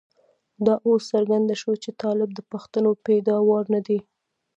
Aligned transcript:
دا 0.65 0.73
اوس 0.87 1.01
څرګنده 1.13 1.55
شوه 1.61 1.75
چې 1.83 1.89
طالب 2.01 2.29
د 2.33 2.39
پښتنو 2.51 2.89
پيداوار 3.05 3.63
نه 3.73 3.81
دی. 3.87 3.99